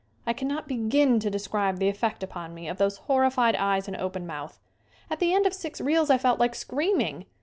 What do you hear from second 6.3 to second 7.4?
like screaming.